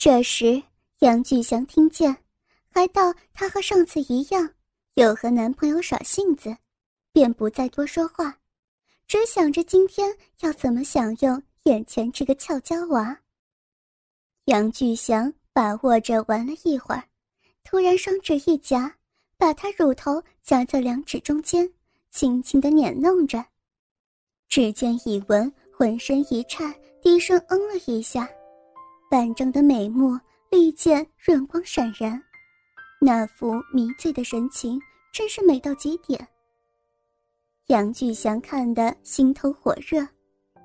[0.00, 0.62] 这时，
[1.00, 2.16] 杨巨祥听见，
[2.70, 4.48] 还道她和上次一样，
[4.94, 6.56] 又和男朋友耍性子，
[7.12, 8.34] 便不再多说话，
[9.06, 13.14] 只想着今天要怎么享用眼前这个俏娇娃。
[14.46, 17.04] 杨巨祥把握着玩了一会儿，
[17.62, 18.96] 突然双指一夹，
[19.36, 21.70] 把她乳头夹在两指中间，
[22.10, 23.44] 轻轻的捻弄着。
[24.48, 28.26] 只见以文浑身一颤，低声嗯了一下。
[29.10, 30.16] 板正的美目，
[30.50, 32.22] 利剑润光闪然，
[33.00, 34.80] 那副迷醉的神情
[35.12, 36.28] 真是美到极点。
[37.66, 40.06] 杨巨祥看得心头火热，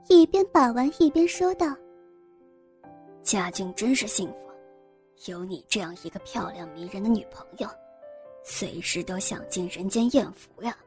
[0.09, 1.75] 一边把玩一边说道
[3.23, 4.51] ：“家境真是幸福，
[5.31, 7.67] 有你这样一个漂亮迷人的女朋友，
[8.43, 10.77] 随时都享尽人间艳福呀。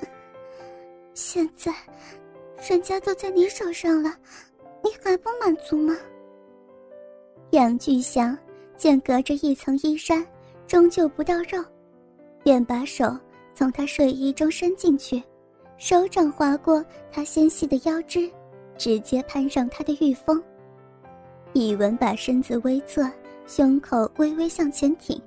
[1.14, 1.74] 现在，
[2.68, 4.14] 人家都在你手上了，
[4.84, 5.96] 你还不满足吗？”
[7.50, 8.36] 杨巨祥
[8.76, 10.26] 见隔着一层衣衫，
[10.66, 11.64] 终究不到肉，
[12.42, 13.16] 便把手
[13.54, 15.22] 从他睡衣中伸进去，
[15.78, 18.30] 手掌划过他纤细的腰肢，
[18.76, 20.42] 直接攀上他的玉峰。
[21.52, 23.08] 以文把身子微侧，
[23.46, 25.18] 胸口微微向前挺，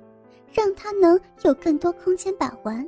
[0.52, 2.86] 让他能有更多空间把玩。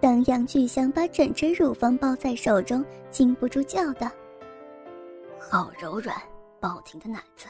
[0.00, 4.10] 当杨巨祥把整只乳房抱在手中，禁不住叫道
[5.38, 6.16] ：“好柔软，
[6.60, 7.46] 饱挺的奶子。”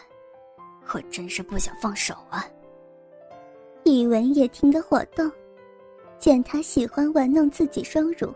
[0.95, 2.45] 我真是不想放手啊！
[3.85, 5.31] 以文也听得火动，
[6.19, 8.33] 见他喜欢玩弄自己双乳，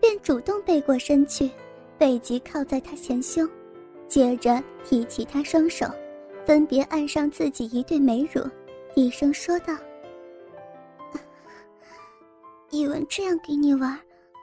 [0.00, 1.50] 便主动背过身去，
[1.98, 3.48] 背脊靠在他前胸，
[4.08, 5.86] 接着提起他双手，
[6.44, 8.42] 分别按上自己一对美乳，
[8.94, 9.76] 低声说道
[12.70, 13.98] ：“以文这样给你玩，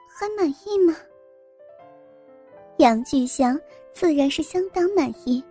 [0.08, 0.96] 还满意吗？”
[2.78, 3.60] 杨巨祥
[3.92, 5.44] 自然是相当满意，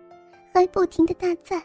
[0.52, 1.62] 还不停的大赞。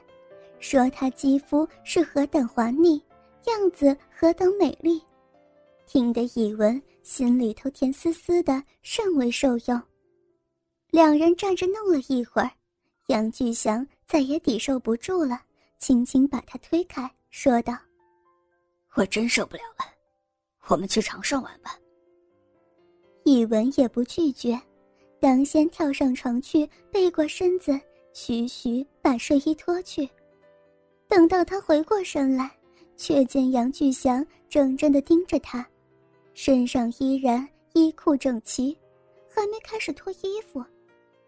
[0.68, 3.00] 说她肌肤是何等滑腻，
[3.46, 5.00] 样子何等美丽，
[5.86, 9.80] 听得以文心里头甜丝丝的，甚为受用。
[10.90, 12.50] 两人站着弄了一会儿，
[13.10, 15.40] 杨巨祥再也抵受不住了，
[15.78, 17.78] 轻轻把他推开，说道
[18.98, 19.86] ：“我真受不了了，
[20.68, 21.78] 我们去床上玩吧。”
[23.24, 24.60] 以文也不拒绝，
[25.20, 27.80] 当先跳上床去，背过身子，
[28.14, 30.10] 徐徐把睡衣脱去。
[31.16, 32.52] 等到他回过神来，
[32.98, 35.66] 却见杨巨祥怔怔地盯着他，
[36.34, 38.78] 身上依然衣裤整齐，
[39.34, 40.62] 还没开始脱衣服，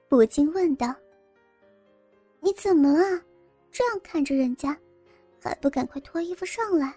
[0.09, 0.93] 不禁问道
[2.43, 3.23] ：“你怎么了？
[3.71, 4.77] 这样看着人家，
[5.41, 6.93] 还不赶快脱衣服上来？”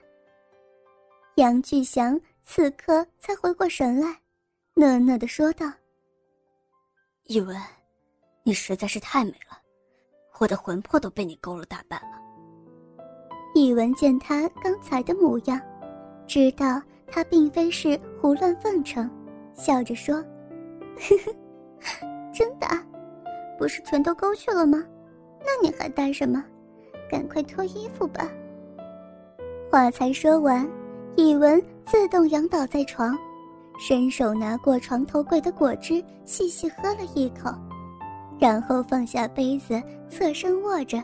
[1.38, 4.20] 杨巨祥此刻才回过神来，
[4.74, 5.72] 讷讷地说道
[7.22, 7.56] ：“一文，
[8.42, 9.62] 你实在是太美了，
[10.40, 12.18] 我的魂魄都被你勾了大半了。”
[13.54, 15.60] 一文见他刚才的模样，
[16.26, 19.10] 知道他并非是胡乱奉承，
[19.52, 20.16] 笑着说
[20.96, 22.66] ：“呵呵，真的，
[23.58, 24.84] 不是全都勾去了吗？
[25.40, 26.44] 那你还待什么？
[27.10, 28.28] 赶快脱衣服吧。”
[29.70, 30.68] 话才说完，
[31.16, 33.18] 以文自动仰倒在床，
[33.78, 37.50] 伸手拿过床头柜的果汁，细细喝了一口，
[38.38, 41.02] 然后放下杯子，侧身卧着。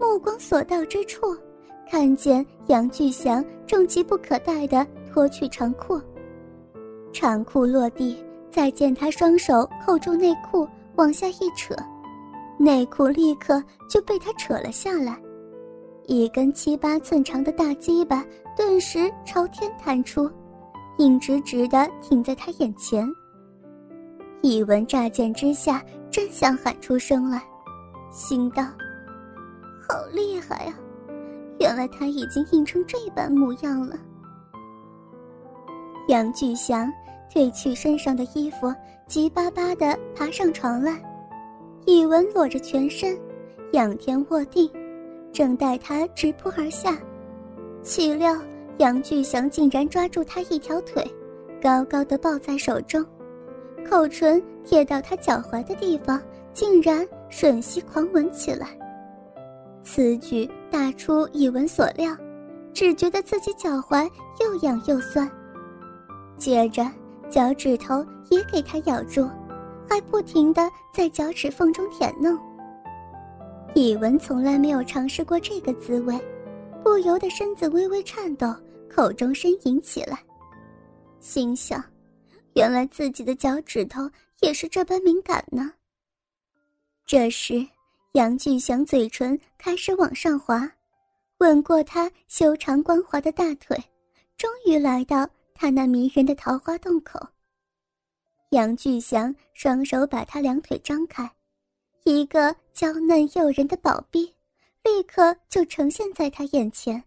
[0.00, 1.36] 目光所到之处，
[1.90, 6.00] 看见杨巨祥正急不可待地脱去长裤。
[7.12, 8.16] 长裤落地，
[8.50, 11.74] 再见他双手扣住内裤，往下一扯，
[12.58, 15.18] 内裤立刻就被他扯了下来，
[16.06, 18.24] 一根七八寸长的大鸡巴
[18.56, 20.30] 顿时朝天弹出，
[20.98, 23.08] 硬直直地挺在他眼前。
[24.42, 27.42] 一闻乍见之下，真想喊出声来，
[28.12, 28.64] 心道。
[29.88, 30.74] 好厉害呀！
[31.58, 33.96] 原来他已经硬成这般模样了。
[36.08, 36.92] 杨巨祥
[37.32, 38.72] 褪去身上的衣服，
[39.06, 41.02] 急巴巴地爬上床来。
[41.86, 43.18] 以文裸着全身，
[43.72, 44.70] 仰天卧地，
[45.32, 46.98] 正待他直扑而下，
[47.82, 48.36] 岂料
[48.76, 51.02] 杨巨祥竟然抓住他一条腿，
[51.62, 53.04] 高高的抱在手中，
[53.88, 56.20] 口唇贴到他脚踝的地方，
[56.52, 58.68] 竟然吮吸狂吻起来。
[59.90, 62.14] 此举大出以文所料，
[62.74, 64.06] 只觉得自己脚踝
[64.38, 65.26] 又痒又酸，
[66.36, 66.86] 接着
[67.30, 69.26] 脚趾头也给他咬住，
[69.88, 72.38] 还不停地在脚趾缝中舔弄。
[73.74, 76.20] 以文从来没有尝试过这个滋味，
[76.84, 78.54] 不由得身子微微颤抖，
[78.94, 80.22] 口中呻吟起来，
[81.18, 81.82] 心想：
[82.52, 84.02] 原来自己的脚趾头
[84.40, 85.72] 也是这般敏感呢。
[87.06, 87.66] 这时。
[88.18, 90.68] 杨巨祥嘴唇开始往上滑，
[91.38, 93.78] 吻过他修长光滑的大腿，
[94.36, 95.24] 终于来到
[95.54, 97.24] 他那迷人的桃花洞口。
[98.50, 101.30] 杨巨祥双手把他两腿张开，
[102.02, 104.34] 一个娇嫩诱人的宝臂
[104.82, 107.00] 立刻就呈现在他眼前。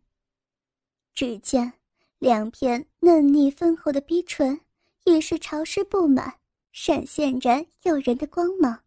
[1.13, 1.73] 只见
[2.19, 4.57] 两片嫩腻丰厚的逼唇
[5.03, 6.33] 已是潮湿布满，
[6.71, 8.79] 闪现着诱人的光芒。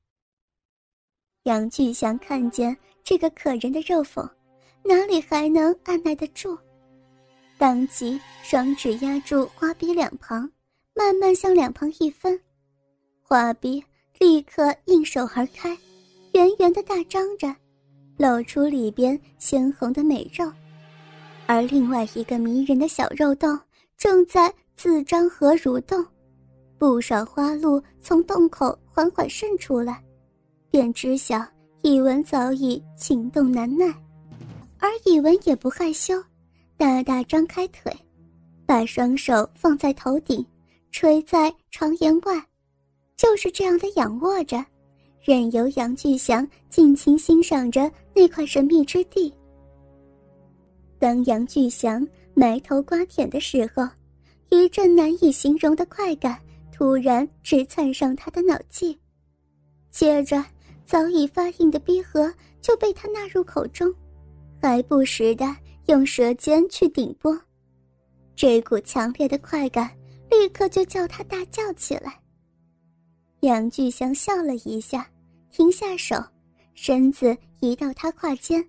[1.44, 4.26] 杨巨祥看见这个可人的肉缝，
[4.82, 6.58] 哪里还能按耐得住？
[7.58, 10.50] 当即双指压住花臂两旁，
[10.94, 12.40] 慢慢向两旁一分，
[13.22, 13.84] 花臂
[14.18, 15.76] 立刻应手而开，
[16.32, 17.54] 圆圆的大张着，
[18.16, 20.50] 露出里边鲜红的美肉。
[21.46, 23.60] 而另外一个迷人的小肉洞
[23.98, 26.02] 正在自张合蠕动，
[26.78, 30.02] 不少花露从洞口缓缓渗出来。
[30.74, 31.40] 便知晓
[31.82, 33.86] 以文早已情动难耐，
[34.80, 36.20] 而以文也不害羞，
[36.76, 37.96] 大大张开腿，
[38.66, 40.44] 把双手放在头顶，
[40.90, 42.44] 垂在床沿外，
[43.14, 44.66] 就是这样的仰卧着，
[45.22, 49.32] 任由杨巨祥尽情欣赏着那块神秘之地。
[50.98, 52.04] 当杨巨祥
[52.34, 53.88] 埋头瓜舔的时候，
[54.50, 56.36] 一阵难以形容的快感
[56.72, 58.98] 突然直窜上他的脑际，
[59.92, 60.44] 接着。
[60.86, 63.92] 早已发硬的逼核就被他纳入口中，
[64.60, 65.46] 还不时的
[65.86, 67.38] 用舌尖去顶拨，
[68.36, 69.90] 这股强烈的快感
[70.30, 72.20] 立刻就叫他大叫起来。
[73.40, 75.10] 杨巨祥笑了一下，
[75.50, 76.16] 停下手，
[76.74, 78.64] 身子移到他胯间，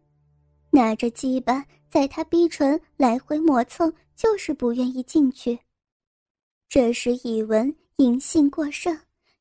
[0.72, 5.58] 拿着鸡巴在他逼唇来回磨蹭，就是不愿意进去。
[6.68, 8.98] 这时以文淫性过剩，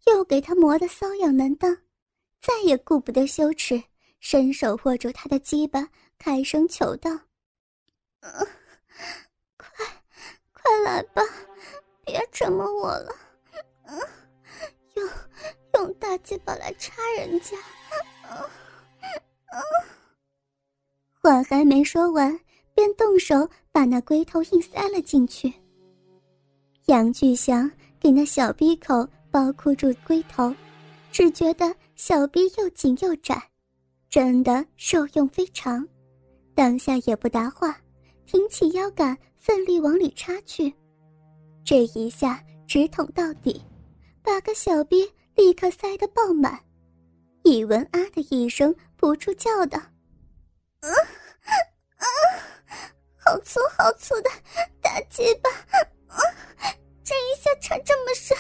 [0.06, 1.76] 又给他磨得瘙痒难当。
[2.46, 3.82] 再也顾不得羞耻，
[4.20, 5.88] 伸手握住他的鸡巴，
[6.18, 7.10] 开声求道
[9.56, 9.66] ：“快，
[10.52, 11.22] 快来吧，
[12.04, 13.16] 别折磨我了，
[13.84, 13.98] 嗯，
[14.94, 15.08] 用
[15.72, 17.56] 用大鸡巴来插人家。”
[21.22, 22.38] 话还没说完，
[22.74, 25.50] 便动手把那龟头硬塞了进去。
[26.88, 30.54] 杨巨祥给那小逼口包箍住龟头。
[31.14, 33.40] 只觉得小臂又紧又窄，
[34.10, 35.86] 真的受用非常。
[36.56, 37.80] 当下也不答话，
[38.26, 40.74] 挺起腰杆，奋力往里插去。
[41.64, 43.64] 这一下直捅到底，
[44.24, 46.58] 把个小臂立刻塞得爆满。
[47.44, 49.78] 以文啊的一声，不住叫道
[50.82, 50.90] ：“啊
[51.96, 52.06] 啊，
[53.16, 54.28] 好粗好粗的
[54.82, 55.48] 大鸡巴！
[56.08, 56.18] 啊，
[57.04, 58.36] 这一下插这么深！”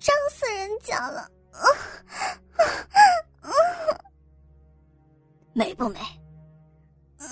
[0.00, 1.20] 脏死人家了！
[1.52, 1.60] 啊
[2.56, 2.64] 啊
[3.42, 3.52] 啊！
[5.52, 5.98] 美不美？
[7.18, 7.28] 嗯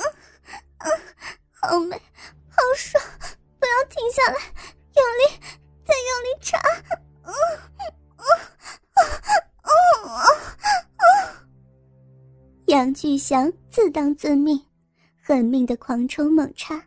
[0.79, 0.93] 嗯，
[1.51, 1.97] 好美，
[2.49, 3.03] 好爽！
[3.59, 4.39] 不要停下来，
[4.95, 5.41] 用力，
[5.87, 6.59] 再用力插！
[7.25, 7.33] 嗯
[7.79, 7.81] 嗯
[8.95, 9.03] 嗯
[9.63, 9.71] 嗯
[10.99, 11.03] 嗯！
[12.67, 14.63] 杨巨祥自当遵命，
[15.23, 16.85] 狠命的狂抽猛插，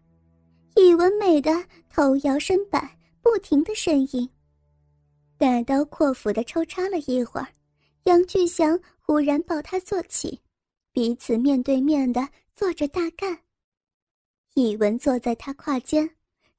[0.76, 1.52] 以文美的
[1.90, 4.30] 头摇身摆，不停的呻吟。
[5.42, 7.48] 大刀阔斧的抽插了一会儿，
[8.04, 10.40] 杨巨祥忽然抱他坐起，
[10.92, 13.36] 彼此面对面的坐着大干。
[14.54, 16.08] 以文坐在他胯间，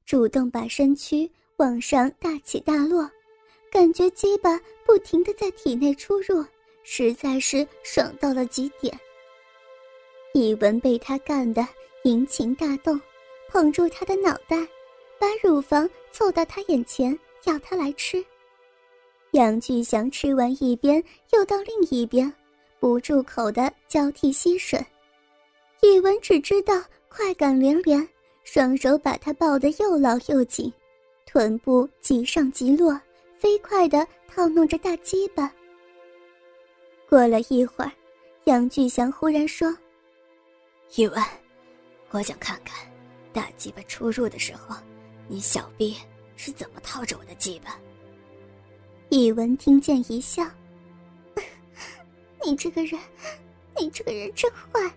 [0.04, 3.08] 主动把身躯往上大起大落，
[3.70, 6.44] 感觉鸡巴不停的在体内出入，
[6.82, 8.92] 实在是爽到了极点。
[10.34, 11.64] 以文被他干的
[12.02, 13.00] 淫情大动，
[13.48, 14.56] 捧住他的脑袋，
[15.20, 18.20] 把乳房凑到他眼前，要他来吃。
[19.32, 22.30] 杨巨祥吃完一边，又到另一边，
[22.78, 24.78] 不住口的交替吸吮。
[25.80, 26.74] 以文只知道
[27.08, 28.06] 快感连连，
[28.44, 30.70] 双手把他抱得又牢又紧，
[31.24, 33.00] 臀部急上急落，
[33.38, 35.50] 飞快的套弄着大鸡巴。
[37.08, 37.92] 过了一会儿，
[38.44, 39.74] 杨巨祥忽然说
[40.94, 41.22] ：“以文，
[42.10, 42.86] 我想看看，
[43.32, 44.76] 大鸡巴出入的时候，
[45.26, 45.96] 你小臂
[46.36, 47.80] 是怎么套着我的鸡巴。”
[49.14, 50.42] 以文听见一笑
[52.42, 52.98] ：“你这个人，
[53.78, 54.90] 你这个人真坏。”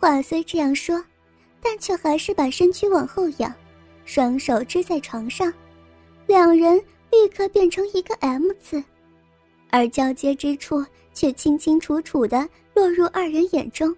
[0.00, 1.00] 话虽这样说，
[1.62, 3.54] 但却还是把身躯往后仰，
[4.04, 5.52] 双手支在床上，
[6.26, 6.76] 两人
[7.12, 8.82] 立刻变成一个 M 字，
[9.70, 13.94] 而交接之处却清清楚楚的落入二人眼中。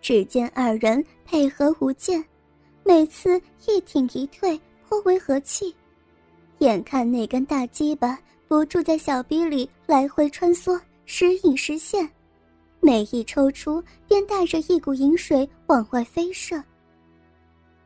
[0.00, 2.24] 只见二人配合无间，
[2.84, 4.56] 每次一挺一退，
[4.88, 5.74] 颇为和气。
[6.58, 8.18] 眼看那根大鸡巴
[8.48, 12.08] 不住在小逼里来回穿梭，时隐时现，
[12.80, 16.62] 每一抽出便带着一股淫水往外飞射。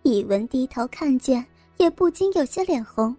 [0.02, 1.44] 以文低头看见，
[1.78, 3.14] 也不禁有些脸红，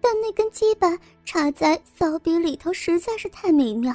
[0.00, 3.94] 但那根鸡巴插在骚逼里头实在是太美妙，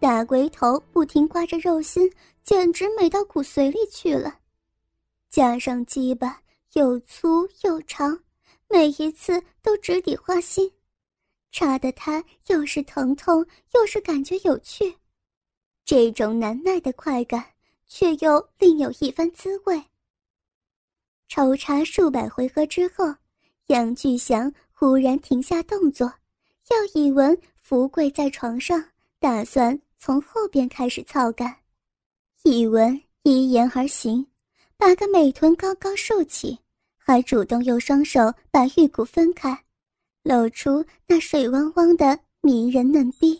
[0.00, 2.10] 大龟头不停刮着肉心，
[2.42, 4.34] 简直美到骨髓里去了。
[5.30, 6.40] 加上鸡巴
[6.74, 8.18] 又粗又长，
[8.74, 10.68] 每一次都直抵花心，
[11.52, 14.92] 插得他又是疼痛又是感觉有趣，
[15.84, 17.44] 这种难耐的快感
[17.86, 19.80] 却又另有一番滋味。
[21.28, 23.14] 抽插数百回合之后，
[23.68, 26.12] 杨巨祥忽然停下动作，
[26.68, 28.84] 要以文伏跪在床上，
[29.20, 31.54] 打算从后边开始操干。
[32.42, 34.26] 以文依言而行。
[34.76, 36.58] 把个美臀高高竖起，
[37.06, 39.64] 还主动用双手把玉骨分开，
[40.22, 43.38] 露出那水汪汪的迷人嫩逼。